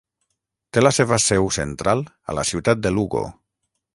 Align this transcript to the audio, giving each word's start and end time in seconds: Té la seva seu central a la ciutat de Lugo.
Té 0.77 0.81
la 0.83 0.91
seva 0.97 1.19
seu 1.25 1.51
central 1.59 2.03
a 2.33 2.37
la 2.39 2.47
ciutat 2.53 2.83
de 2.87 2.95
Lugo. 2.97 3.25